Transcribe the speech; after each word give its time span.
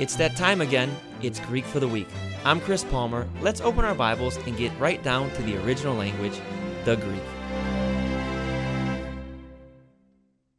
It's 0.00 0.14
that 0.14 0.36
time 0.36 0.60
again. 0.60 0.94
It's 1.22 1.40
Greek 1.40 1.64
for 1.64 1.80
the 1.80 1.88
Week. 1.88 2.06
I'm 2.44 2.60
Chris 2.60 2.84
Palmer. 2.84 3.28
Let's 3.40 3.60
open 3.60 3.84
our 3.84 3.96
Bibles 3.96 4.36
and 4.36 4.56
get 4.56 4.70
right 4.78 5.02
down 5.02 5.28
to 5.32 5.42
the 5.42 5.56
original 5.64 5.96
language, 5.96 6.40
the 6.84 6.94
Greek. 6.94 7.20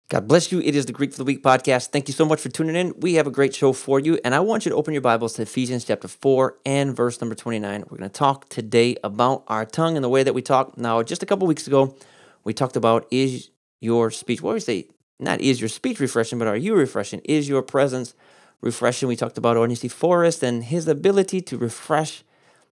God 0.09 0.27
bless 0.27 0.51
you. 0.51 0.59
It 0.59 0.75
is 0.75 0.87
the 0.87 0.91
Greek 0.91 1.13
for 1.13 1.19
the 1.19 1.23
Week 1.23 1.41
podcast. 1.41 1.87
Thank 1.87 2.09
you 2.09 2.13
so 2.13 2.25
much 2.25 2.41
for 2.41 2.49
tuning 2.49 2.75
in. 2.75 2.93
We 2.99 3.13
have 3.13 3.27
a 3.27 3.31
great 3.31 3.55
show 3.55 3.71
for 3.71 3.97
you, 4.01 4.19
and 4.25 4.35
I 4.35 4.41
want 4.41 4.65
you 4.65 4.71
to 4.71 4.75
open 4.75 4.93
your 4.93 4.99
Bibles 4.99 5.35
to 5.35 5.43
Ephesians 5.43 5.85
chapter 5.85 6.09
4 6.09 6.57
and 6.65 6.93
verse 6.93 7.21
number 7.21 7.33
29. 7.33 7.85
We're 7.89 7.97
going 7.97 8.09
to 8.09 8.13
talk 8.13 8.49
today 8.49 8.97
about 9.05 9.45
our 9.47 9.65
tongue 9.65 9.95
and 9.95 10.03
the 10.03 10.09
way 10.09 10.23
that 10.23 10.33
we 10.33 10.41
talk. 10.41 10.77
Now, 10.77 11.01
just 11.01 11.23
a 11.23 11.25
couple 11.25 11.47
weeks 11.47 11.65
ago, 11.65 11.95
we 12.43 12.53
talked 12.53 12.75
about 12.75 13.07
is 13.09 13.51
your 13.79 14.11
speech, 14.11 14.41
what 14.41 14.51
do 14.51 14.55
we 14.55 14.59
say? 14.59 14.89
Not 15.17 15.39
is 15.39 15.61
your 15.61 15.69
speech 15.69 16.01
refreshing, 16.01 16.39
but 16.39 16.49
are 16.49 16.57
you 16.57 16.75
refreshing? 16.75 17.21
Is 17.23 17.47
your 17.47 17.61
presence 17.61 18.13
refreshing. 18.61 19.07
We 19.07 19.15
talked 19.15 19.37
about 19.37 19.57
Onesiphorus 19.57 20.43
and 20.43 20.63
his 20.63 20.87
ability 20.87 21.41
to 21.41 21.57
refresh 21.57 22.23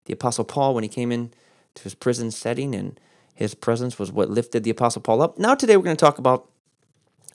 the 0.05 0.13
Apostle 0.13 0.45
Paul 0.45 0.73
when 0.73 0.83
he 0.83 0.89
came 0.89 1.11
in 1.11 1.31
to 1.75 1.83
his 1.83 1.95
prison 1.95 2.31
setting, 2.31 2.73
and 2.73 2.99
his 3.35 3.53
presence 3.53 3.99
was 3.99 4.11
what 4.11 4.29
lifted 4.29 4.63
the 4.63 4.69
Apostle 4.69 5.01
Paul 5.01 5.21
up. 5.21 5.37
Now, 5.37 5.53
today 5.53 5.77
we're 5.77 5.83
going 5.83 5.95
to 5.95 6.05
talk 6.05 6.17
about 6.17 6.49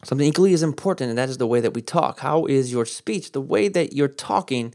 something 0.05 0.27
equally 0.27 0.53
as 0.53 0.63
important, 0.63 1.11
and 1.11 1.19
that 1.19 1.29
is 1.29 1.39
the 1.39 1.47
way 1.47 1.61
that 1.61 1.75
we 1.75 1.83
talk. 1.83 2.21
How 2.21 2.47
is 2.47 2.73
your 2.73 2.85
speech? 2.85 3.33
The 3.33 3.41
way 3.41 3.69
that 3.69 3.93
you're 3.93 4.09
talking, 4.09 4.75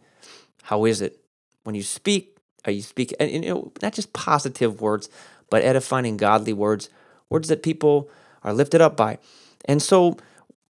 how 0.64 0.86
is 0.86 1.02
it? 1.02 1.20
When 1.64 1.76
you 1.76 1.84
speak, 1.84 2.38
are 2.66 2.72
you 2.72 2.82
speaking, 2.82 3.18
and, 3.20 3.30
you 3.32 3.54
know, 3.54 3.72
not 3.82 3.94
just 3.94 4.14
positive 4.14 4.80
words, 4.80 5.10
but 5.50 5.64
edifying 5.64 6.18
godly 6.18 6.54
words, 6.54 6.90
words 7.30 7.50
that 7.50 7.64
people 7.64 8.10
are 8.44 8.54
lifted 8.54 8.80
up 8.80 8.96
by. 8.96 9.18
And 9.66 9.82
so 9.82 10.18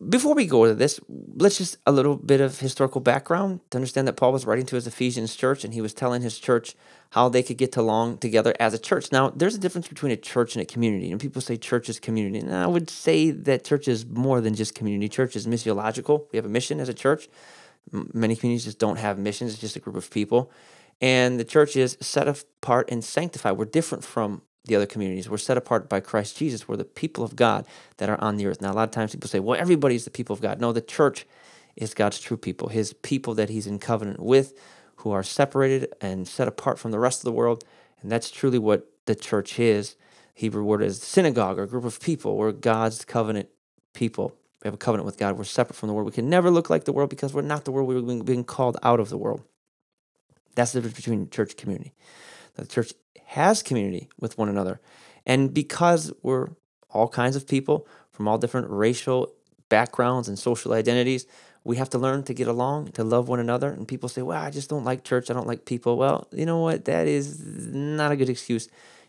before 0.10 0.34
we 0.34 0.46
go 0.46 0.66
to 0.66 0.74
this, 0.74 1.00
let's 1.36 1.58
just 1.58 1.78
a 1.86 1.92
little 1.92 2.16
bit 2.16 2.42
of 2.42 2.60
historical 2.60 3.02
background 3.02 3.60
to 3.70 3.78
understand 3.78 4.08
that 4.08 4.18
Paul 4.18 4.32
was 4.32 4.46
writing 4.46 4.66
to 4.68 4.76
his 4.76 4.88
Ephesians 4.88 5.36
church 5.36 5.64
and 5.64 5.74
he 5.74 5.82
was 5.82 5.94
telling 5.94 6.22
his 6.22 6.40
church 6.40 6.76
how 7.12 7.30
they 7.30 7.44
could 7.44 7.58
get 7.58 7.78
along 7.78 8.18
together 8.18 8.54
as 8.60 8.74
a 8.74 8.80
church. 8.80 9.12
Now, 9.12 9.30
there's 9.30 9.54
a 9.54 9.60
difference 9.60 9.88
between 9.88 10.12
a 10.12 10.18
church 10.18 10.56
and 10.56 10.62
a 10.62 10.66
community. 10.66 11.12
And 11.12 11.20
people 11.20 11.42
say 11.42 11.58
church 11.58 11.88
is 11.90 12.00
community. 12.00 12.40
And 12.40 12.56
I 12.56 12.68
would 12.68 12.90
say 12.90 13.32
that 13.32 13.64
church 13.64 13.88
is 13.88 14.06
more 14.06 14.42
than 14.42 14.56
just 14.56 14.74
community. 14.74 15.08
Church 15.08 15.36
is 15.36 15.46
missiological. 15.46 16.26
We 16.32 16.38
have 16.38 16.46
a 16.46 16.50
mission 16.50 16.80
as 16.80 16.90
a 16.90 16.94
church. 16.94 17.30
Many 17.92 18.36
communities 18.36 18.66
just 18.66 18.80
don't 18.80 18.98
have 18.98 19.18
missions, 19.18 19.54
it's 19.54 19.62
just 19.62 19.76
a 19.76 19.80
group 19.80 19.96
of 19.96 20.10
people. 20.10 20.52
And 21.02 21.40
the 21.40 21.44
church 21.44 21.76
is 21.76 21.98
set 22.00 22.28
apart 22.28 22.90
and 22.92 23.04
sanctified. 23.04 23.58
We're 23.58 23.66
different 23.66 24.04
from 24.04 24.44
the 24.66 24.76
other 24.76 24.86
communities. 24.86 25.30
We're 25.30 25.38
set 25.38 25.58
apart 25.58 25.90
by 25.90 26.00
Christ 26.00 26.38
Jesus. 26.38 26.68
We're 26.68 26.76
the 26.76 26.86
people 26.86 27.24
of 27.24 27.36
God 27.36 27.66
that 27.98 28.10
are 28.10 28.22
on 28.22 28.38
the 28.38 28.46
earth. 28.46 28.62
Now, 28.62 28.72
a 28.72 28.74
lot 28.74 28.90
of 28.90 28.92
times 28.92 29.12
people 29.12 29.30
say, 29.30 29.40
well, 29.40 29.60
everybody's 29.60 30.06
the 30.06 30.12
people 30.12 30.34
of 30.34 30.42
God. 30.42 30.62
No, 30.62 30.72
the 30.72 30.82
church 30.82 31.26
is 31.76 31.94
God's 31.94 32.20
true 32.20 32.38
people, 32.38 32.70
his 32.70 32.94
people 32.94 33.34
that 33.36 33.50
he's 33.50 33.66
in 33.66 33.80
covenant 33.80 34.20
with, 34.20 34.60
who 34.98 35.12
are 35.12 35.24
separated 35.24 35.94
and 36.00 36.28
set 36.28 36.48
apart 36.48 36.78
from 36.78 36.92
the 36.92 37.00
rest 37.00 37.22
of 37.22 37.26
the 37.26 37.32
world. 37.32 37.64
And 38.02 38.12
that's 38.12 38.30
truly 38.30 38.60
what 38.60 38.92
the 39.06 39.16
church 39.16 39.60
is. 39.60 39.96
Hebrew 40.34 40.64
word 40.64 40.84
is 40.84 41.02
synagogue 41.02 41.58
or 41.58 41.66
group 41.66 41.86
of 41.86 42.00
people. 42.00 42.38
We're 42.38 42.52
God's 42.52 43.04
covenant 43.04 43.50
people. 43.94 44.36
We 44.64 44.68
have 44.68 44.76
a 44.76 44.78
covenant 44.78 45.06
with 45.06 45.18
God. 45.18 45.38
We're 45.38 45.44
separate 45.44 45.76
from 45.76 45.88
the 45.88 45.94
world. 45.94 46.06
We 46.06 46.12
can 46.12 46.30
never 46.30 46.52
look 46.52 46.70
like 46.70 46.84
the 46.84 46.94
world 46.94 47.10
because 47.10 47.34
we're 47.34 47.42
not 47.42 47.66
the 47.66 47.72
world. 47.72 47.88
We're 47.88 48.24
being 48.24 48.44
called 48.44 48.78
out 48.84 49.00
of 49.00 49.10
the 49.10 49.18
world. 49.18 49.42
That's 50.54 50.72
the 50.74 50.82
difference 50.82 50.98
between 50.98 51.30
church 51.30 51.56
and 51.64 51.92
community. 52.56 52.68
The 52.68 52.74
church 52.74 52.94
has 53.26 53.64
community 53.64 54.10
with 54.20 54.38
one 54.38 54.50
another. 54.50 54.80
And 55.26 55.54
because 55.54 56.12
we're 56.22 56.50
all 56.90 57.08
kinds 57.08 57.36
of 57.36 57.48
people 57.48 57.88
from 58.12 58.28
all 58.28 58.38
different 58.38 58.70
racial 58.70 59.32
backgrounds 59.70 60.28
and 60.28 60.38
social 60.38 60.74
identities, 60.74 61.26
we 61.64 61.78
have 61.78 61.90
to 61.92 61.98
learn 61.98 62.24
to 62.24 62.34
get 62.34 62.48
along, 62.48 62.92
to 62.94 63.04
love 63.04 63.30
one 63.30 63.40
another. 63.40 63.70
And 63.70 63.88
people 63.88 64.10
say, 64.10 64.22
well, 64.22 64.42
I 64.42 64.50
just 64.50 64.70
don't 64.70 64.84
like 64.84 65.04
church. 65.04 65.30
I 65.30 65.34
don't 65.34 65.48
like 65.48 65.66
people. 65.66 65.96
Well, 65.98 66.28
you 66.32 66.46
know 66.46 66.60
what? 66.60 66.86
That 66.86 67.08
is 67.08 67.40
not 67.40 68.12
a 68.12 68.16
good 68.16 68.30
excuse. 68.30 68.68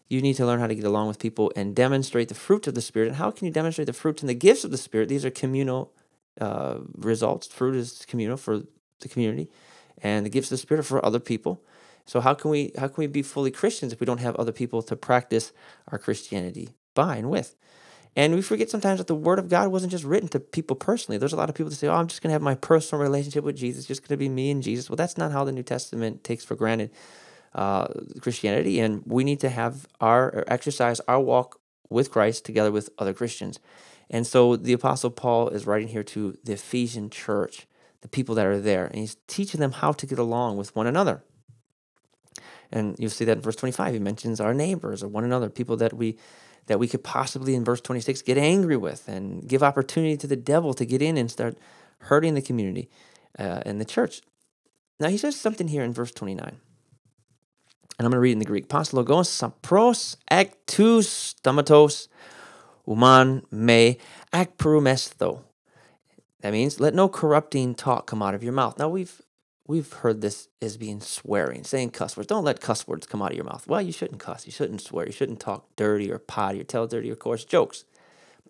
You 0.09 0.20
need 0.20 0.35
to 0.35 0.45
learn 0.45 0.61
how 0.61 0.67
to 0.67 0.75
get 0.75 0.85
along 0.85 1.09
with 1.09 1.19
people 1.19 1.51
and 1.57 1.74
demonstrate 1.74 2.29
the 2.29 2.35
fruit 2.35 2.67
of 2.67 2.74
the 2.74 2.83
Spirit. 2.83 3.09
And 3.09 3.17
how 3.17 3.30
can 3.30 3.47
you 3.47 3.53
demonstrate 3.53 3.86
the 3.86 3.95
fruits 3.95 4.23
and 4.23 4.29
the 4.29 4.35
gifts 4.35 4.64
of 4.64 4.70
the 4.70 4.77
Spirit? 4.77 5.09
These 5.09 5.24
are 5.24 5.30
communal 5.30 5.92
uh, 6.41 6.79
results. 6.97 7.47
Fruit 7.47 7.74
is 7.74 8.05
communal 8.07 8.36
for 8.36 8.63
the 9.01 9.09
community, 9.09 9.48
and 10.03 10.24
the 10.24 10.30
gifts 10.30 10.48
of 10.48 10.57
the 10.57 10.63
Spirit 10.63 10.80
are 10.80 10.85
for 10.85 11.05
other 11.05 11.20
people. 11.20 11.63
So 12.05 12.20
how 12.20 12.35
can 12.35 12.51
we 12.51 12.73
how 12.79 12.89
can 12.89 12.96
we 12.96 13.07
be 13.07 13.23
fully 13.23 13.51
Christians 13.51 13.92
if 13.92 14.01
we 14.01 14.07
don't 14.07 14.20
have 14.20 14.36
other 14.36 14.52
people 14.52 14.83
to 14.83 14.96
practice 14.96 15.52
our 15.89 15.98
Christianity 15.98 16.70
by 16.95 17.17
and 17.17 17.30
with? 17.30 17.55
And 18.14 18.35
we 18.35 18.42
forget 18.42 18.68
sometimes 18.68 18.98
that 18.98 19.07
the 19.07 19.14
Word 19.14 19.39
of 19.39 19.48
God 19.48 19.68
wasn't 19.68 19.92
just 19.92 20.05
written 20.05 20.29
to 20.30 20.41
people 20.41 20.77
personally. 20.77 21.17
There's 21.17 21.33
a 21.33 21.36
lot 21.36 21.48
of 21.48 21.55
people 21.55 21.70
that 21.70 21.77
say, 21.77 21.89
"Oh, 21.89 21.95
I'm 21.95 22.08
just 22.08 22.20
going 22.20 22.29
to 22.29 22.35
have 22.35 22.42
my 22.42 22.55
personal 22.55 23.02
relationship 23.02 23.42
with 23.42 23.57
Jesus, 23.57 23.86
just 23.86 24.02
going 24.02 24.08
to 24.08 24.17
be 24.18 24.29
me 24.29 24.51
and 24.51 24.62
Jesus." 24.62 24.91
Well, 24.91 24.96
that's 24.96 25.17
not 25.17 25.33
how 25.33 25.45
the 25.45 25.52
New 25.52 25.62
Testament 25.62 26.23
takes 26.23 26.45
for 26.45 26.55
granted 26.55 26.91
uh, 27.55 27.89
Christianity, 28.20 28.80
and 28.80 29.02
we 29.07 29.24
need 29.24 29.41
to 29.41 29.48
have 29.48 29.86
our 30.01 30.45
exercise 30.46 31.01
our 31.08 31.20
walk 31.20 31.61
with 31.89 32.11
Christ 32.11 32.45
together 32.45 32.70
with 32.70 32.91
other 32.98 33.14
Christians. 33.14 33.58
And 34.11 34.27
so 34.27 34.57
the 34.57 34.74
Apostle 34.74 35.11
Paul 35.11 35.48
is 35.48 35.67
writing 35.67 35.89
here 35.89 36.02
to 36.05 36.36
the 36.45 36.52
Ephesian 36.52 37.08
church, 37.08 37.67
the 38.02 38.08
people 38.08 38.35
that 38.35 38.46
are 38.46 38.61
there, 38.61 38.86
and 38.86 38.96
he's 38.96 39.17
teaching 39.27 39.61
them 39.61 39.73
how 39.73 39.92
to 39.92 40.07
get 40.07 40.18
along 40.18 40.58
with 40.58 40.77
one 40.77 40.86
another. 40.86 41.23
And 42.73 42.97
you'll 42.99 43.11
see 43.11 43.25
that 43.27 43.37
in 43.37 43.43
verse 43.43 43.57
25. 43.57 43.95
He 43.95 44.01
mentions 44.01 44.41
our 44.41 44.55
neighbors 44.55 45.03
or 45.03 45.09
one 45.09 45.25
another, 45.25 45.51
people 45.51 45.77
that 45.79 45.93
we 45.93 46.19
that 46.67 46.79
we 46.79 46.87
could 46.87 47.03
possibly 47.03 47.57
in 47.57 47.65
verse 47.65 47.81
26 47.81 48.23
get 48.23 48.39
angry 48.39 48.77
with 48.77 49.09
and 49.09 49.49
give 49.49 49.65
opportunity 49.65 50.17
to 50.17 50.29
the 50.29 50.37
devil 50.37 50.73
to 50.75 50.85
get 50.85 51.03
in 51.03 51.17
and 51.17 51.29
start 51.29 51.59
hurting 52.03 52.35
the 52.35 52.43
community 52.43 52.89
uh, 53.37 53.63
and 53.67 53.81
the 53.81 53.85
church. 53.85 54.23
Now 55.01 55.09
he 55.09 55.19
says 55.19 55.35
something 55.35 55.69
here 55.69 55.83
in 55.83 55.93
verse 55.93 56.13
29. 56.13 56.61
And 57.99 58.07
I'm 58.07 58.11
going 58.11 58.13
to 58.13 58.21
read 58.21 58.33
in 58.33 58.39
the 58.39 58.45
Greek. 58.45 58.69
Paslogos 58.69 59.29
sapros 59.29 60.17
actus 60.31 61.35
stamatos 61.35 62.09
uman 62.87 63.43
me 63.51 63.99
akperumestho. 64.33 65.43
That 66.41 66.53
means 66.53 66.81
let 66.81 66.95
no 66.95 67.09
corrupting 67.09 67.75
talk 67.75 68.07
come 68.07 68.23
out 68.23 68.35
of 68.35 68.43
your 68.43 68.53
mouth. 68.53 68.79
Now 68.79 68.89
we've 68.89 69.21
we've 69.73 69.91
heard 69.91 70.21
this 70.21 70.49
as 70.61 70.77
being 70.77 71.01
swearing, 71.01 71.65
saying 71.65 71.89
cuss 71.89 72.15
words. 72.15 72.27
Don't 72.27 72.45
let 72.45 72.61
cuss 72.61 72.87
words 72.87 73.07
come 73.07 73.23
out 73.23 73.31
of 73.31 73.37
your 73.37 73.47
mouth. 73.47 73.67
Well, 73.67 73.81
you 73.81 73.91
shouldn't 73.91 74.21
cuss. 74.21 74.45
You 74.45 74.53
shouldn't 74.53 74.83
swear. 74.83 75.07
You 75.07 75.13
shouldn't 75.13 75.41
talk 75.41 75.65
dirty 75.77 76.13
or 76.13 76.19
potty 76.19 76.61
or 76.61 76.65
tell 76.65 76.87
dirty 76.87 77.11
or 77.11 77.17
coarse 77.17 77.47
jokes. 77.47 77.87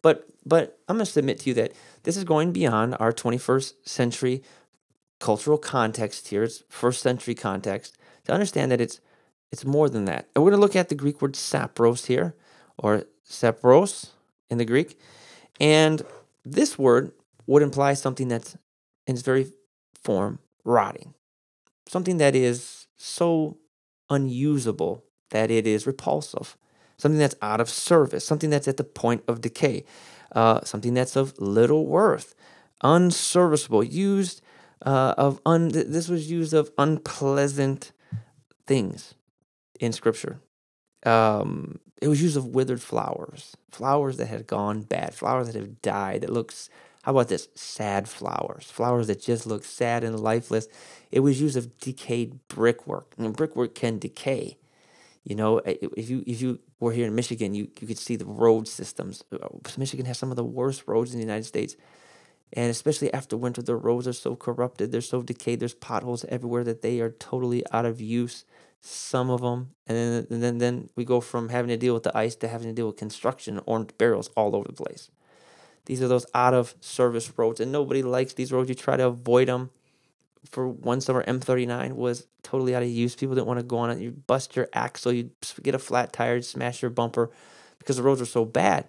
But 0.02 0.26
but 0.44 0.80
I'm 0.88 0.96
going 0.96 1.06
to 1.06 1.12
submit 1.12 1.38
to 1.40 1.50
you 1.50 1.54
that 1.54 1.74
this 2.02 2.16
is 2.16 2.24
going 2.24 2.50
beyond 2.52 2.96
our 2.98 3.12
21st 3.12 3.74
century 3.84 4.42
cultural 5.20 5.58
context 5.58 6.26
here. 6.26 6.42
It's 6.42 6.64
first 6.68 7.00
century 7.00 7.36
context 7.36 7.96
to 8.24 8.32
understand 8.32 8.72
that 8.72 8.80
it's 8.80 9.00
it's 9.52 9.64
more 9.64 9.88
than 9.88 10.06
that. 10.06 10.26
And 10.34 10.42
we're 10.42 10.50
going 10.50 10.60
to 10.60 10.66
look 10.66 10.74
at 10.74 10.88
the 10.88 10.96
Greek 10.96 11.22
word 11.22 11.34
sapros 11.34 12.06
here, 12.06 12.34
or 12.76 13.04
sapros 13.24 14.10
in 14.50 14.58
the 14.58 14.64
Greek, 14.64 14.98
and 15.60 16.02
this 16.44 16.76
word 16.76 17.12
would 17.46 17.62
imply 17.62 17.94
something 17.94 18.26
that's 18.26 18.56
in 19.06 19.14
its 19.14 19.22
very 19.22 19.52
form 20.02 20.40
rotting. 20.64 21.14
Something 21.86 22.18
that 22.18 22.34
is 22.34 22.86
so 22.96 23.58
unusable 24.10 25.04
that 25.30 25.50
it 25.50 25.66
is 25.66 25.86
repulsive. 25.86 26.56
Something 26.96 27.18
that's 27.18 27.34
out 27.42 27.60
of 27.60 27.68
service. 27.68 28.24
Something 28.24 28.50
that's 28.50 28.68
at 28.68 28.76
the 28.76 28.84
point 28.84 29.24
of 29.26 29.40
decay. 29.40 29.84
Uh, 30.30 30.60
something 30.64 30.94
that's 30.94 31.16
of 31.16 31.38
little 31.40 31.86
worth. 31.86 32.34
Unserviceable. 32.82 33.82
Used 33.82 34.42
uh, 34.84 35.14
of 35.16 35.40
un. 35.44 35.68
This 35.68 36.08
was 36.08 36.30
used 36.30 36.54
of 36.54 36.70
unpleasant 36.78 37.92
things 38.66 39.14
in 39.80 39.92
Scripture. 39.92 40.40
Um, 41.04 41.80
it 42.00 42.08
was 42.08 42.22
used 42.22 42.36
of 42.36 42.46
withered 42.46 42.82
flowers, 42.82 43.56
flowers 43.70 44.16
that 44.16 44.26
had 44.26 44.46
gone 44.46 44.82
bad, 44.82 45.14
flowers 45.14 45.46
that 45.46 45.56
have 45.56 45.82
died, 45.82 46.22
that 46.22 46.30
looks 46.30 46.68
how 47.02 47.10
about 47.10 47.28
this? 47.28 47.48
Sad 47.54 48.08
flowers, 48.08 48.64
flowers 48.64 49.08
that 49.08 49.20
just 49.20 49.44
look 49.46 49.64
sad 49.64 50.04
and 50.04 50.18
lifeless. 50.18 50.68
It 51.10 51.20
was 51.20 51.40
used 51.40 51.56
of 51.56 51.78
decayed 51.78 52.38
brickwork. 52.48 53.14
and 53.18 53.36
brickwork 53.36 53.74
can 53.74 53.98
decay. 53.98 54.56
You 55.24 55.36
know, 55.36 55.58
if 55.64 56.08
you 56.10 56.24
if 56.26 56.40
you 56.40 56.60
were 56.80 56.92
here 56.92 57.06
in 57.06 57.14
Michigan, 57.14 57.54
you, 57.54 57.68
you 57.80 57.86
could 57.86 57.98
see 57.98 58.16
the 58.16 58.24
road 58.24 58.66
systems. 58.66 59.22
Uh, 59.32 59.48
Michigan 59.76 60.06
has 60.06 60.18
some 60.18 60.30
of 60.30 60.36
the 60.36 60.44
worst 60.44 60.84
roads 60.86 61.12
in 61.12 61.18
the 61.18 61.24
United 61.24 61.44
States. 61.44 61.76
And 62.54 62.70
especially 62.70 63.12
after 63.14 63.36
winter, 63.36 63.62
the 63.62 63.76
roads 63.76 64.06
are 64.06 64.12
so 64.12 64.36
corrupted, 64.36 64.92
they're 64.92 65.00
so 65.00 65.22
decayed, 65.22 65.58
there's 65.58 65.74
potholes 65.74 66.24
everywhere 66.28 66.64
that 66.64 66.82
they 66.82 67.00
are 67.00 67.10
totally 67.10 67.64
out 67.72 67.86
of 67.86 68.00
use. 68.00 68.44
Some 68.80 69.30
of 69.30 69.40
them, 69.40 69.70
and 69.86 69.96
then 69.96 70.26
and 70.28 70.42
then, 70.42 70.58
then 70.58 70.90
we 70.96 71.04
go 71.04 71.20
from 71.20 71.48
having 71.48 71.68
to 71.68 71.76
deal 71.76 71.94
with 71.94 72.02
the 72.02 72.16
ice 72.16 72.34
to 72.36 72.48
having 72.48 72.66
to 72.66 72.74
deal 72.74 72.88
with 72.88 72.96
construction, 72.96 73.60
orange 73.64 73.90
barrels 73.96 74.28
all 74.36 74.54
over 74.56 74.66
the 74.66 74.74
place. 74.74 75.08
These 75.86 76.02
are 76.02 76.08
those 76.08 76.26
out 76.34 76.54
of 76.54 76.74
service 76.80 77.32
roads, 77.36 77.60
and 77.60 77.72
nobody 77.72 78.02
likes 78.02 78.34
these 78.34 78.52
roads. 78.52 78.68
You 78.68 78.74
try 78.74 78.96
to 78.96 79.06
avoid 79.08 79.48
them. 79.48 79.70
For 80.50 80.68
one 80.68 81.00
summer, 81.00 81.22
M39 81.24 81.92
was 81.92 82.26
totally 82.42 82.74
out 82.74 82.82
of 82.82 82.88
use. 82.88 83.14
People 83.14 83.34
didn't 83.36 83.46
want 83.46 83.60
to 83.60 83.64
go 83.64 83.78
on 83.78 83.90
it. 83.90 84.00
You 84.00 84.10
bust 84.10 84.56
your 84.56 84.68
axle, 84.72 85.12
you 85.12 85.30
get 85.62 85.74
a 85.74 85.78
flat 85.78 86.12
tire, 86.12 86.36
you 86.36 86.42
smash 86.42 86.82
your 86.82 86.90
bumper 86.90 87.30
because 87.78 87.96
the 87.96 88.02
roads 88.02 88.20
were 88.20 88.26
so 88.26 88.44
bad. 88.44 88.88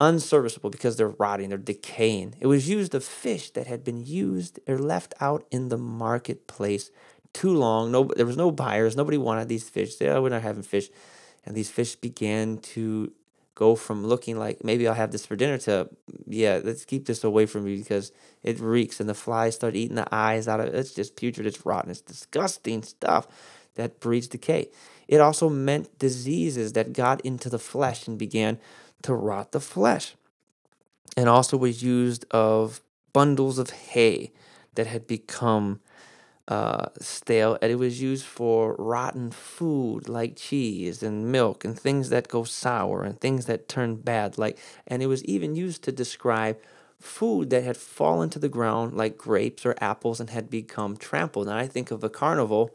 unserviceable 0.00 0.70
because 0.70 0.96
they're 0.96 1.08
rotting, 1.08 1.48
they're 1.50 1.58
decaying. 1.58 2.34
It 2.40 2.46
was 2.46 2.68
used 2.68 2.94
of 2.94 3.04
fish 3.04 3.50
that 3.50 3.66
had 3.66 3.84
been 3.84 4.04
used 4.04 4.58
or 4.68 4.78
left 4.78 5.14
out 5.20 5.46
in 5.50 5.68
the 5.68 5.78
marketplace 5.78 6.90
too 7.32 7.54
long. 7.54 7.92
No, 7.92 8.10
there 8.16 8.26
was 8.26 8.36
no 8.36 8.50
buyers. 8.50 8.96
Nobody 8.96 9.18
wanted 9.18 9.48
these 9.48 9.68
fish. 9.68 9.96
They, 9.96 10.08
oh, 10.08 10.22
we're 10.22 10.30
not 10.30 10.42
having 10.42 10.62
fish. 10.62 10.88
And 11.44 11.54
these 11.56 11.70
fish 11.70 11.94
began 11.96 12.58
to 12.58 13.12
go 13.54 13.74
from 13.76 14.06
looking 14.06 14.38
like 14.38 14.64
maybe 14.64 14.88
I'll 14.88 14.94
have 14.94 15.12
this 15.12 15.26
for 15.26 15.36
dinner 15.36 15.58
to 15.58 15.88
yeah, 16.26 16.60
let's 16.62 16.84
keep 16.84 17.06
this 17.06 17.22
away 17.22 17.46
from 17.46 17.64
me 17.64 17.76
because 17.76 18.12
it 18.42 18.58
reeks 18.60 19.00
and 19.00 19.08
the 19.08 19.14
flies 19.14 19.54
start 19.54 19.76
eating 19.76 19.96
the 19.96 20.14
eyes 20.14 20.48
out 20.48 20.60
of 20.60 20.68
it. 20.68 20.74
It's 20.74 20.94
just 20.94 21.16
putrid, 21.16 21.46
it's 21.46 21.66
rotten, 21.66 21.90
it's 21.90 22.00
disgusting 22.00 22.82
stuff 22.82 23.28
that 23.74 24.00
breeds 24.00 24.28
decay. 24.28 24.70
It 25.08 25.20
also 25.20 25.48
meant 25.48 25.98
diseases 25.98 26.72
that 26.72 26.92
got 26.92 27.20
into 27.22 27.48
the 27.48 27.58
flesh 27.58 28.06
and 28.06 28.18
began 28.18 28.58
to 29.02 29.14
rot 29.14 29.52
the 29.52 29.60
flesh. 29.60 30.14
And 31.16 31.28
also 31.28 31.56
was 31.56 31.82
used 31.82 32.24
of 32.30 32.80
bundles 33.12 33.58
of 33.58 33.70
hay 33.70 34.32
that 34.74 34.86
had 34.86 35.06
become 35.06 35.80
uh, 36.48 36.86
stale, 36.98 37.56
and 37.62 37.70
it 37.70 37.76
was 37.76 38.02
used 38.02 38.24
for 38.24 38.74
rotten 38.78 39.30
food 39.30 40.08
like 40.08 40.36
cheese 40.36 41.02
and 41.02 41.30
milk 41.30 41.64
and 41.64 41.78
things 41.78 42.08
that 42.08 42.28
go 42.28 42.44
sour 42.44 43.04
and 43.04 43.20
things 43.20 43.46
that 43.46 43.68
turn 43.68 43.96
bad. 43.96 44.38
Like, 44.38 44.58
and 44.86 45.02
it 45.02 45.06
was 45.06 45.24
even 45.24 45.54
used 45.54 45.84
to 45.84 45.92
describe 45.92 46.58
food 46.98 47.50
that 47.50 47.62
had 47.64 47.76
fallen 47.76 48.30
to 48.30 48.38
the 48.38 48.48
ground 48.48 48.94
like 48.94 49.18
grapes 49.18 49.66
or 49.66 49.74
apples 49.80 50.20
and 50.20 50.30
had 50.30 50.50
become 50.50 50.96
trampled. 50.96 51.48
And 51.48 51.56
I 51.56 51.66
think 51.66 51.90
of 51.90 52.04
a 52.04 52.08
carnival, 52.08 52.70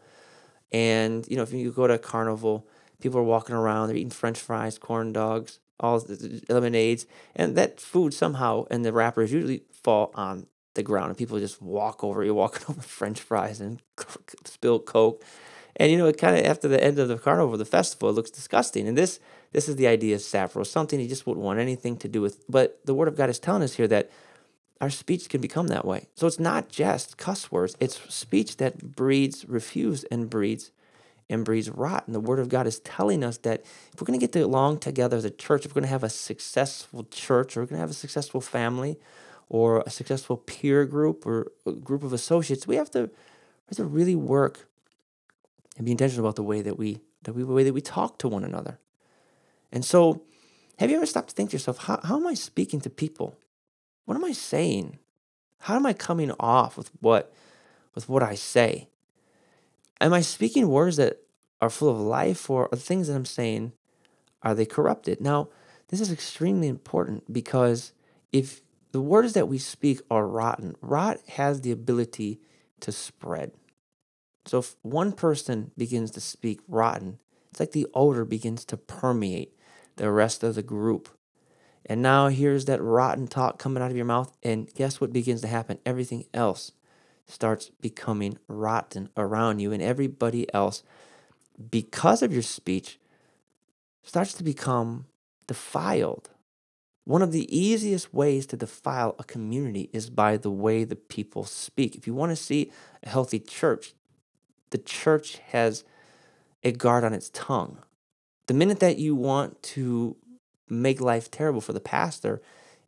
and 0.72 1.26
you 1.28 1.36
know, 1.36 1.44
if 1.44 1.52
you 1.54 1.72
go 1.72 1.88
to 1.88 1.96
a 1.96 2.00
carnival, 2.00 2.66
people 3.02 3.20
are 3.20 3.24
walking 3.24 3.56
around, 3.56 3.88
they're 3.88 3.98
eating 3.98 4.10
French 4.10 4.40
fries, 4.40 4.78
corn 4.78 5.12
dogs, 5.14 5.60
all 5.80 6.04
lemonades, 6.50 7.06
and 7.36 7.56
that 7.56 7.80
food 7.80 8.14
somehow 8.14 8.66
and 8.72 8.86
the 8.86 8.94
wrappers 8.94 9.32
usually 9.32 9.64
fall 9.72 10.12
on 10.16 10.48
the 10.78 10.84
ground 10.84 11.10
and 11.10 11.18
people 11.18 11.38
just 11.40 11.62
walk 11.62 12.04
over 12.04 12.24
you're 12.24 12.34
walking 12.34 12.64
over 12.70 12.82
french 12.82 13.20
fries 13.20 13.60
and 13.60 13.82
spill 14.46 14.80
coke. 14.80 15.22
And 15.76 15.92
you 15.92 15.98
know 15.98 16.08
it 16.08 16.18
kind 16.18 16.38
of 16.38 16.46
after 16.46 16.68
the 16.68 16.82
end 16.82 16.98
of 16.98 17.10
the 17.10 17.18
carnival 17.18 17.58
the 17.58 17.66
festival 17.66 18.10
it 18.10 18.14
looks 18.14 18.32
disgusting. 18.32 18.88
And 18.88 18.98
this 18.98 19.20
this 19.52 19.68
is 19.68 19.76
the 19.76 19.88
idea 19.88 20.16
of 20.16 20.22
sapros 20.22 20.68
something 20.68 21.00
you 21.00 21.10
just 21.10 21.28
wouldn't 21.28 21.46
want 21.46 21.60
anything 21.60 21.98
to 21.98 22.08
do 22.08 22.22
with 22.22 22.50
but 22.50 22.80
the 22.86 22.94
word 22.94 23.10
of 23.10 23.18
god 23.18 23.30
is 23.30 23.40
telling 23.40 23.64
us 23.64 23.74
here 23.74 23.88
that 23.90 24.10
our 24.80 24.92
speech 24.92 25.28
can 25.28 25.42
become 25.42 25.68
that 25.68 25.86
way. 25.86 26.08
So 26.14 26.28
it's 26.28 26.40
not 26.40 26.70
just 26.70 27.18
cuss 27.18 27.52
words 27.52 27.76
it's 27.80 28.00
speech 28.14 28.58
that 28.58 28.96
breeds 28.96 29.46
refuse 29.46 30.06
and 30.06 30.30
breeds 30.30 30.72
and 31.30 31.44
breeds 31.44 31.70
rot. 31.70 32.06
And 32.06 32.16
the 32.16 32.22
word 32.22 32.40
of 32.40 32.50
god 32.50 32.66
is 32.68 32.80
telling 32.80 33.24
us 33.24 33.38
that 33.40 33.62
if 33.94 34.00
we're 34.02 34.06
going 34.06 34.20
to 34.20 34.28
get 34.28 34.42
along 34.42 34.80
together 34.80 35.18
as 35.18 35.26
a 35.26 35.30
church 35.30 35.66
if 35.66 35.72
we're 35.72 35.82
going 35.82 35.90
to 35.90 35.90
have 35.90 36.04
a 36.04 36.10
successful 36.10 37.04
church 37.12 37.56
or 37.56 37.62
we're 37.62 37.68
going 37.68 37.78
to 37.78 37.82
have 37.82 37.92
a 37.92 37.94
successful 38.06 38.42
family 38.42 38.98
or 39.50 39.84
a 39.86 39.90
successful 39.90 40.38
peer 40.38 40.86
group 40.86 41.26
or 41.26 41.52
a 41.66 41.72
group 41.72 42.04
of 42.04 42.14
associates, 42.14 42.68
we 42.68 42.76
have 42.76 42.92
to 42.92 43.02
we 43.02 43.72
have 43.72 43.78
to 43.78 43.86
really 43.86 44.16
work 44.16 44.68
and 45.78 45.86
be 45.86 45.92
intentional 45.92 46.26
about 46.26 46.36
the 46.36 46.44
way 46.44 46.62
that 46.62 46.78
we 46.78 47.02
that 47.24 47.34
the 47.34 47.46
way 47.46 47.64
that 47.64 47.74
we 47.74 47.82
talk 47.82 48.18
to 48.20 48.28
one 48.28 48.44
another. 48.44 48.80
And 49.72 49.84
so, 49.84 50.24
have 50.80 50.90
you 50.90 50.98
ever 50.98 51.06
stopped 51.06 51.30
to 51.30 51.36
think 51.36 51.50
to 51.50 51.56
yourself, 51.56 51.80
how, 51.80 52.00
how 52.04 52.18
am 52.18 52.28
I 52.28 52.34
speaking 52.34 52.80
to 52.82 52.90
people? 52.90 53.38
What 54.06 54.16
am 54.16 54.24
I 54.24 54.32
saying? 54.32 55.00
How 55.62 55.76
am 55.76 55.86
I 55.86 55.94
coming 55.94 56.32
off 56.40 56.78
with 56.78 56.92
what 57.00 57.34
with 57.96 58.08
what 58.08 58.24
I 58.24 58.36
say? 58.36 58.90
Am 60.00 60.14
I 60.14 60.22
speaking 60.22 60.70
words 60.70 60.98
that 60.98 61.22
are 61.60 61.70
full 61.70 61.90
of 61.90 62.00
life 62.00 62.50
or 62.50 62.70
the 62.72 62.78
things 62.78 63.08
that 63.08 63.16
I'm 63.16 63.26
saying 63.26 63.74
are 64.44 64.54
they 64.54 64.66
corrupted? 64.66 65.20
Now, 65.20 65.50
this 65.90 66.00
is 66.00 66.12
extremely 66.12 66.68
important 66.68 67.32
because 67.34 67.92
if 68.32 68.62
the 68.98 69.02
words 69.02 69.34
that 69.34 69.48
we 69.48 69.60
speak 69.60 70.02
are 70.10 70.28
rotten. 70.28 70.76
Rot 70.82 71.20
has 71.34 71.62
the 71.62 71.70
ability 71.72 72.42
to 72.80 72.92
spread. 72.92 73.52
So 74.48 74.58
if 74.58 74.76
one 74.82 75.12
person 75.12 75.70
begins 75.78 76.10
to 76.12 76.20
speak 76.20 76.62
rotten, 76.68 77.20
it's 77.52 77.60
like 77.60 77.74
the 77.74 77.86
odor 77.94 78.26
begins 78.26 78.66
to 78.66 78.76
permeate 78.76 79.56
the 79.98 80.10
rest 80.10 80.42
of 80.42 80.56
the 80.56 80.64
group. 80.64 81.10
And 81.86 82.02
now 82.02 82.30
here's 82.30 82.66
that 82.66 82.82
rotten 82.82 83.28
talk 83.28 83.60
coming 83.60 83.84
out 83.84 83.92
of 83.92 83.96
your 83.96 84.04
mouth. 84.04 84.36
And 84.42 84.74
guess 84.74 85.00
what 85.00 85.14
begins 85.14 85.42
to 85.42 85.48
happen? 85.48 85.78
Everything 85.86 86.26
else 86.34 86.72
starts 87.28 87.70
becoming 87.80 88.40
rotten 88.48 89.10
around 89.16 89.60
you. 89.60 89.72
And 89.72 89.84
everybody 89.84 90.52
else, 90.56 90.82
because 91.70 92.24
of 92.24 92.34
your 92.34 92.42
speech, 92.42 93.00
starts 94.02 94.34
to 94.34 94.44
become 94.44 95.06
defiled. 95.46 96.32
One 97.08 97.22
of 97.22 97.32
the 97.32 97.48
easiest 97.58 98.14
ways 98.14 98.46
to 98.48 98.58
defile 98.58 99.16
a 99.18 99.24
community 99.24 99.90
is 99.94 100.10
by 100.10 100.36
the 100.36 100.52
way 100.52 100.84
the 100.84 100.98
people 100.98 101.46
speak. 101.46 101.96
If 101.96 102.06
you 102.06 102.14
want 102.14 102.34
to 102.34 102.36
see 102.36 102.70
a 103.02 103.08
healthy 103.08 103.40
church, 103.40 103.94
the 104.72 104.78
church 104.78 105.38
has 105.52 105.86
a 106.66 106.74
guard 106.74 107.06
on 107.06 107.14
its 107.14 107.30
tongue. 107.30 107.78
The 108.48 108.54
minute 108.54 108.82
that 108.82 108.98
you 108.98 109.16
want 109.16 109.64
to 109.78 110.18
make 110.68 111.00
life 111.00 111.32
terrible 111.32 111.62
for 111.62 111.72
the 111.72 111.80
pastor 111.80 112.42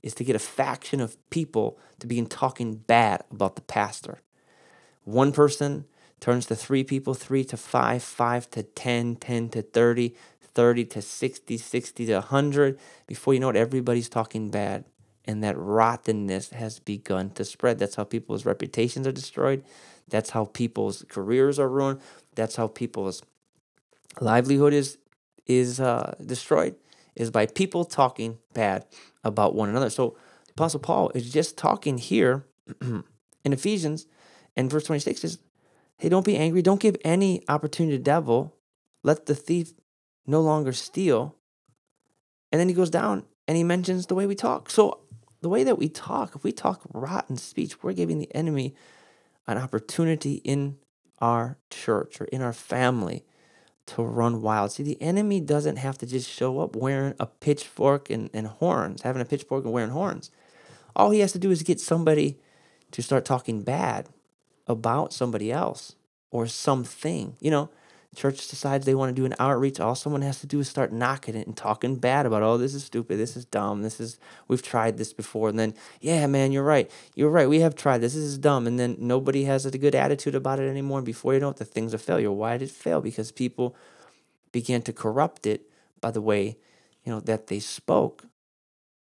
is 0.04 0.14
to 0.16 0.26
get 0.26 0.36
a 0.36 0.40
faction 0.40 1.00
of 1.00 1.16
people 1.30 1.80
to 2.00 2.06
begin 2.06 2.26
talking 2.26 2.76
bad 2.76 3.24
about 3.32 3.56
the 3.56 3.62
pastor. 3.62 4.20
One 5.06 5.32
person 5.32 5.86
turns 6.20 6.46
to 6.48 6.58
three 6.58 6.84
people, 6.84 7.14
three 7.14 7.46
to 7.46 7.56
five, 7.56 8.04
five 8.04 8.50
to 8.50 8.64
10, 8.64 9.16
10 9.16 9.48
to 9.48 9.62
30, 9.62 10.14
30 10.60 10.84
to 10.84 11.02
60, 11.02 11.56
60 11.56 12.06
to 12.08 12.14
100. 12.16 12.78
Before 13.08 13.34
you 13.34 13.40
know 13.40 13.48
it, 13.48 13.56
everybody's 13.56 14.10
talking 14.10 14.52
bad. 14.52 14.84
And 15.24 15.42
that 15.42 15.58
rottenness 15.58 16.50
has 16.50 16.80
begun 16.80 17.30
to 17.36 17.46
spread. 17.46 17.80
That's 17.80 17.96
how 17.96 18.04
people's 18.04 18.46
reputations 18.46 19.08
are 19.08 19.14
destroyed. 19.14 19.64
That's 20.10 20.32
how 20.32 20.44
people's 20.44 21.06
careers 21.08 21.60
are 21.60 21.70
ruined. 21.70 22.02
That's 22.36 22.58
how 22.58 22.68
people's 22.68 23.24
livelihood 24.20 24.74
is 24.74 24.98
is 25.46 25.80
uh, 25.80 26.16
destroyed. 26.26 26.76
Is 27.16 27.32
by 27.32 27.46
people 27.46 27.86
talking 27.86 28.40
bad 28.54 28.86
about 29.24 29.56
one 29.56 29.70
another. 29.70 29.90
So 29.90 30.18
the 30.48 30.52
Apostle 30.58 30.82
Paul 30.82 31.10
is 31.16 31.32
just 31.32 31.58
talking 31.58 31.98
here 31.98 32.44
in 32.82 33.54
Ephesians, 33.54 34.08
and 34.58 34.70
verse 34.70 34.84
twenty 34.84 35.00
six 35.00 35.24
is, 35.24 35.40
"Hey, 35.96 36.10
don't 36.10 36.26
be 36.26 36.36
angry. 36.36 36.62
Don't 36.62 36.82
give 36.82 36.98
any 37.06 37.44
opportunity 37.48 37.98
to 37.98 38.04
devil. 38.04 38.58
Let 39.04 39.26
the 39.26 39.36
thief 39.36 39.72
no 40.26 40.42
longer 40.42 40.74
steal. 40.74 41.36
And 42.52 42.60
then 42.60 42.70
he 42.70 42.76
goes 42.76 42.90
down 42.90 43.26
and 43.48 43.58
he 43.58 43.64
mentions 43.64 44.08
the 44.08 44.16
way 44.16 44.26
we 44.26 44.36
talk. 44.36 44.70
So, 44.70 45.00
the 45.42 45.50
way 45.50 45.64
that 45.64 45.78
we 45.78 45.88
talk, 45.88 46.36
if 46.36 46.44
we 46.44 46.52
talk 46.52 46.82
rotten 46.94 47.38
speech, 47.38 47.82
we're 47.82 47.94
giving 47.94 48.20
the 48.20 48.34
enemy 48.36 48.76
an 49.48 49.58
opportunity 49.58 50.36
in 50.44 50.78
our 51.20 51.58
church 51.70 52.20
or 52.20 52.26
in 52.26 52.42
our 52.42 52.54
family 52.54 53.24
to 53.88 54.04
run 54.04 54.42
wild. 54.42 54.72
See, 54.72 54.84
the 54.84 55.02
enemy 55.02 55.40
doesn't 55.40 55.78
have 55.78 55.98
to 56.00 56.06
just 56.06 56.30
show 56.30 56.60
up 56.60 56.76
wearing 56.76 57.16
a 57.20 57.26
pitchfork 57.26 58.10
and, 58.10 58.30
and 58.34 58.48
horns, 58.48 59.02
having 59.02 59.22
a 59.22 59.26
pitchfork 59.26 59.64
and 59.64 59.74
wearing 59.74 59.92
horns. 59.92 60.30
All 60.96 61.10
he 61.12 61.20
has 61.20 61.32
to 61.32 61.40
do 61.40 61.52
is 61.52 61.64
get 61.64 61.80
somebody 61.80 62.40
to 62.92 63.02
start 63.02 63.26
talking 63.26 63.64
bad 63.64 64.10
about 64.68 65.14
somebody 65.14 65.52
else 65.52 65.96
or 66.32 66.46
something. 66.46 67.36
You 67.40 67.52
know, 67.52 67.70
church 68.16 68.48
decides 68.48 68.86
they 68.86 68.96
want 68.96 69.16
to 69.16 69.22
do 69.22 69.26
an 69.26 69.36
outreach, 69.40 69.80
all 69.80 69.96
someone 69.96 70.24
has 70.24 70.40
to 70.42 70.48
do 70.48 70.60
is 70.60 70.68
start 70.68 70.92
knocking 70.92 71.36
it 71.36 71.46
and 71.46 71.56
talking 71.56 71.96
bad 71.96 72.26
about, 72.26 72.42
oh, 72.42 72.58
this 72.58 72.74
is 72.74 72.84
stupid, 72.84 73.18
this 73.18 73.38
is 73.38 73.46
dumb, 73.46 73.84
this 73.84 74.00
is, 74.00 74.18
we've 74.48 74.64
tried 74.64 74.98
this 74.98 75.14
before. 75.14 75.50
And 75.50 75.60
then, 75.60 75.76
yeah, 76.02 76.26
man, 76.26 76.52
you're 76.52 76.64
right, 76.64 76.90
you're 77.14 77.30
right, 77.30 77.48
we 77.48 77.60
have 77.60 77.76
tried 77.76 78.00
this, 78.00 78.14
this 78.14 78.24
is 78.24 78.38
dumb. 78.38 78.66
And 78.66 78.80
then 78.80 78.96
nobody 79.00 79.44
has 79.44 79.66
a 79.66 79.78
good 79.78 79.96
attitude 79.96 80.36
about 80.36 80.60
it 80.60 80.70
anymore. 80.70 81.00
And 81.00 81.06
before 81.06 81.34
you 81.34 81.40
know 81.40 81.50
it, 81.50 81.58
the 81.58 81.66
thing's 81.66 81.94
a 81.94 82.00
failure. 82.00 82.32
Why 82.32 82.58
did 82.58 82.70
it 82.70 82.74
fail? 82.74 83.00
Because 83.00 83.32
people 83.32 83.76
began 84.52 84.82
to 84.82 84.94
corrupt 84.94 85.46
it 85.46 85.70
by 86.02 86.10
the 86.12 86.22
way, 86.22 86.58
you 87.04 87.12
know, 87.12 87.20
that 87.20 87.48
they 87.48 87.60
spoke. 87.60 88.26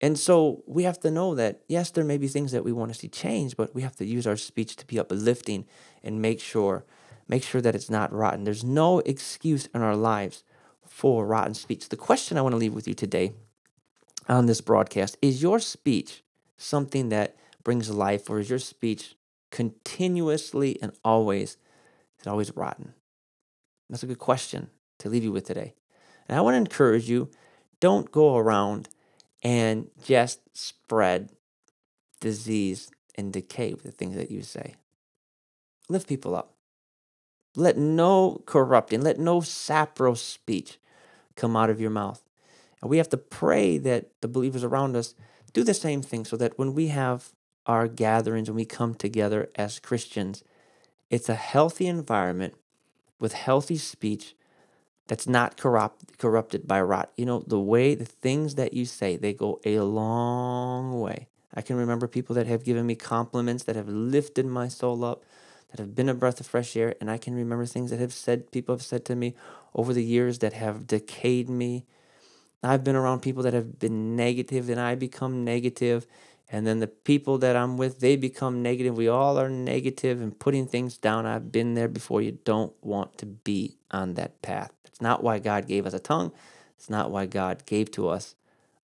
And 0.02 0.18
so 0.18 0.64
we 0.66 0.84
have 0.84 1.00
to 1.02 1.12
know 1.12 1.36
that, 1.36 1.62
yes, 1.68 1.92
there 1.92 2.06
may 2.06 2.18
be 2.18 2.28
things 2.28 2.52
that 2.52 2.64
we 2.64 2.72
want 2.72 2.92
to 2.92 2.98
see 2.98 3.10
change, 3.10 3.58
but 3.58 3.76
we 3.76 3.82
have 3.82 3.96
to 3.98 4.06
use 4.06 4.26
our 4.26 4.38
speech 4.38 4.76
to 4.78 4.88
be 4.88 5.00
uplifting 5.00 5.66
and 6.04 6.22
make 6.22 6.40
sure 6.40 6.86
make 7.30 7.44
sure 7.44 7.62
that 7.62 7.76
it's 7.76 7.90
not 7.90 8.12
rotten. 8.12 8.44
There's 8.44 8.64
no 8.64 9.00
excuse 9.00 9.68
in 9.68 9.82
our 9.82 9.96
lives 9.96 10.44
for 10.86 11.26
rotten 11.26 11.54
speech. 11.54 11.88
The 11.88 11.96
question 11.96 12.38
I 12.38 12.42
want 12.42 12.54
to 12.54 12.58
leave 12.58 12.74
with 12.74 12.88
you 12.88 12.94
today 12.94 13.32
on 14.28 14.48
this 14.48 14.60
broadcast 14.60 15.18
is 15.22 15.42
your 15.42 15.60
speech 15.60 16.24
something 16.58 17.08
that 17.10 17.38
brings 17.64 17.90
life, 17.90 18.30
or 18.30 18.40
is 18.40 18.50
your 18.50 18.60
speech 18.60 19.16
continuously 19.52 20.78
and 20.82 20.92
always 21.06 21.58
is 22.20 22.28
always 22.28 22.56
rotten? 22.56 22.94
That's 23.90 24.04
a 24.04 24.08
good 24.08 24.20
question 24.20 24.70
to 25.00 25.10
leave 25.10 25.24
you 25.24 25.32
with 25.32 25.46
today. 25.46 25.74
And 26.28 26.38
I 26.38 26.42
want 26.42 26.56
to 26.56 26.60
encourage 26.60 27.10
you 27.10 27.30
don't 27.80 28.12
go 28.12 28.36
around 28.36 28.90
and 29.42 29.90
just 30.04 30.42
spread 30.54 31.30
disease 32.20 32.92
and 33.16 33.32
decay 33.32 33.74
with 33.74 33.84
the 33.84 33.92
things 33.92 34.16
that 34.16 34.32
you 34.32 34.42
say. 34.42 34.76
Lift 35.88 36.08
people 36.08 36.36
up. 36.36 36.59
Let 37.60 37.78
no 37.78 38.42
corrupting, 38.46 39.02
let 39.02 39.20
no 39.20 39.42
sappro 39.42 40.18
speech 40.18 40.80
come 41.36 41.56
out 41.56 41.70
of 41.70 41.82
your 41.82 41.90
mouth. 41.90 42.22
And 42.82 42.90
we 42.90 42.98
have 42.98 43.10
to 43.10 43.18
pray 43.18 43.78
that 43.80 44.10
the 44.22 44.28
believers 44.28 44.64
around 44.64 44.96
us 44.96 45.14
do 45.52 45.64
the 45.64 45.74
same 45.74 46.02
thing 46.02 46.26
so 46.26 46.38
that 46.38 46.58
when 46.58 46.74
we 46.74 46.88
have 46.88 47.34
our 47.66 47.88
gatherings 47.88 48.48
and 48.48 48.56
we 48.56 48.66
come 48.66 48.96
together 48.96 49.50
as 49.56 49.80
Christians, 49.80 50.44
it's 51.10 51.28
a 51.28 51.36
healthy 51.36 51.88
environment 51.88 52.56
with 53.20 53.34
healthy 53.34 53.78
speech 53.78 54.36
that's 55.08 55.28
not 55.28 55.58
corrupt, 55.58 56.18
corrupted 56.18 56.68
by 56.68 56.82
rot. 56.82 57.12
You 57.18 57.26
know, 57.26 57.44
the 57.46 57.60
way, 57.60 57.96
the 57.96 58.06
things 58.06 58.56
that 58.56 58.74
you 58.74 58.86
say, 58.86 59.18
they 59.18 59.34
go 59.34 59.60
a 59.66 59.80
long 59.80 61.02
way. 61.02 61.28
I 61.54 61.62
can 61.62 61.76
remember 61.76 62.08
people 62.08 62.36
that 62.36 62.48
have 62.48 62.64
given 62.64 62.86
me 62.86 62.96
compliments 62.96 63.64
that 63.64 63.76
have 63.76 63.90
lifted 63.90 64.46
my 64.46 64.68
soul 64.68 65.04
up, 65.04 65.24
that 65.72 65.80
have 65.80 65.96
been 65.96 66.10
a 66.10 66.14
breath 66.14 66.40
of 66.40 66.48
fresh 66.48 66.76
air. 66.76 66.96
And 67.00 67.10
I 67.10 67.18
can 67.18 67.36
remember 67.36 67.66
things 67.66 67.92
that 67.92 68.00
have 68.00 68.14
said, 68.14 68.52
people 68.52 68.76
have 68.76 68.84
said 68.84 69.06
to 69.06 69.16
me 69.16 69.36
over 69.74 69.94
the 69.94 70.04
years 70.04 70.40
that 70.40 70.54
have 70.54 70.88
decayed 70.88 71.50
me. 71.50 71.86
I've 72.62 72.84
been 72.84 72.96
around 72.96 73.22
people 73.22 73.44
that 73.44 73.54
have 73.54 73.80
been 73.80 74.16
negative 74.16 74.70
and 74.70 74.80
I 74.80 74.96
become 74.96 75.46
negative 75.46 76.06
and 76.52 76.66
then 76.66 76.80
the 76.80 76.88
people 76.88 77.38
that 77.40 77.56
I'm 77.56 77.78
with, 77.78 78.00
they 78.00 78.16
become 78.16 78.64
negative. 78.64 78.98
We 78.98 79.08
all 79.08 79.38
are 79.38 79.50
negative 79.50 80.20
and 80.20 80.38
putting 80.38 80.66
things 80.66 80.98
down. 80.98 81.26
I've 81.26 81.52
been 81.52 81.76
there 81.76 81.88
before. 81.88 82.22
You 82.22 82.40
don't 82.44 82.74
want 82.82 83.18
to 83.20 83.28
be 83.28 83.78
on 83.92 84.16
that 84.16 84.42
path. 84.42 84.72
It's 84.86 85.02
not 85.02 85.24
why 85.24 85.38
God 85.38 85.68
gave 85.68 85.86
us 85.86 85.94
a 85.94 86.00
tongue. 86.00 86.32
It's 86.76 86.90
not 86.90 87.12
why 87.12 87.28
God 87.28 87.66
gave 87.68 87.92
to 87.92 88.10
us 88.10 88.36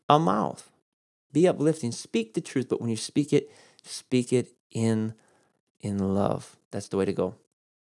a 0.07 0.19
mouth. 0.19 0.69
Be 1.33 1.47
uplifting. 1.47 1.91
Speak 1.91 2.35
the 2.35 2.41
truth, 2.41 2.69
but 2.69 2.81
when 2.81 2.91
you 2.91 2.97
speak 2.97 3.33
it, 3.33 3.51
speak 3.83 4.31
it 4.31 4.53
in 4.71 5.15
in 5.85 6.15
love. 6.15 6.57
That's 6.71 6.87
the 6.87 6.97
way 6.97 7.05
to 7.05 7.13
go. 7.13 7.35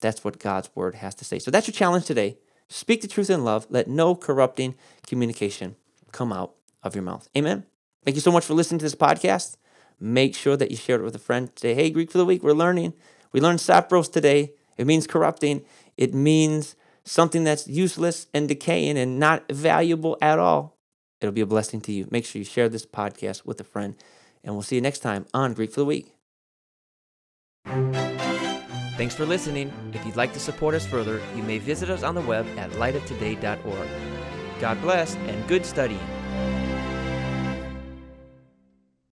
That's 0.01 0.25
what 0.25 0.39
God's 0.39 0.71
word 0.75 0.97
has 0.97 1.15
to 1.17 1.25
say. 1.25 1.39
So 1.39 1.51
that's 1.51 1.69
your 1.69 1.75
challenge 1.75 2.07
today. 2.07 2.39
Speak 2.69 3.03
the 3.03 3.09
truth 3.09 3.29
in 3.31 3.45
love. 3.45 3.67
Let 3.69 3.89
no 3.89 4.15
corrupting 4.15 4.75
communication 5.07 5.77
come 6.13 6.33
out 6.33 6.55
of 6.83 6.95
your 6.95 7.05
mouth. 7.05 7.29
Amen. 7.37 7.67
Thank 8.05 8.15
you 8.15 8.23
so 8.23 8.33
much 8.33 8.45
for 8.45 8.55
listening 8.55 8.79
to 8.79 8.85
this 8.85 8.95
podcast. 8.95 9.57
Make 10.01 10.35
sure 10.35 10.57
that 10.57 10.71
you 10.71 10.77
share 10.77 10.97
it 10.97 11.05
with 11.05 11.15
a 11.15 11.19
friend. 11.19 11.51
Say, 11.57 11.75
hey, 11.75 11.91
Greek 11.91 12.11
for 12.11 12.17
the 12.17 12.25
week, 12.25 12.43
we're 12.43 12.53
learning. 12.53 12.95
We 13.33 13.41
learned 13.41 13.59
sapros 13.59 14.11
today. 14.11 14.55
It 14.79 14.87
means 14.87 15.07
corrupting. 15.07 15.63
It 15.99 16.15
means 16.15 16.75
something 17.05 17.45
that's 17.45 17.69
useless 17.69 18.27
and 18.33 18.49
decaying 18.49 18.97
and 18.97 19.19
not 19.19 19.51
valuable 19.53 20.17
at 20.23 20.39
all. 20.39 20.79
It'll 21.21 21.35
be 21.35 21.43
a 21.43 21.47
blessing 21.47 21.83
to 21.83 21.93
you. 21.93 22.09
Make 22.11 22.25
sure 22.25 22.39
you 22.39 22.47
share 22.47 22.71
this 22.71 22.87
podcast 22.87 23.45
with 23.45 23.61
a 23.61 23.65
friend. 23.65 23.95
And 24.43 24.55
we'll 24.55 24.63
see 24.63 24.77
you 24.77 24.81
next 24.81 25.01
time 25.01 25.27
on 25.35 25.53
Greek 25.53 25.71
for 25.71 25.81
the 25.81 25.85
Week. 25.87 26.15
Thanks 27.65 29.15
for 29.15 29.25
listening. 29.25 29.73
If 29.95 30.05
you'd 30.05 30.17
like 30.17 30.33
to 30.35 30.41
support 30.41 30.75
us 30.75 30.87
further, 30.87 31.23
you 31.35 31.43
may 31.43 31.59
visit 31.59 31.89
us 31.89 32.03
on 32.03 32.15
the 32.15 32.21
web 32.21 32.47
at 32.59 32.71
lightoftoday.org. 32.73 33.89
God 34.61 34.81
bless 34.83 35.15
and 35.17 35.49
good 35.49 35.65
studying. 35.65 36.20